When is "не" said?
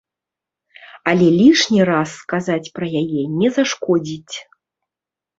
3.41-3.47